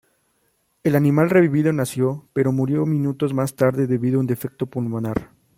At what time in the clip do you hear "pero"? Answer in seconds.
2.33-2.51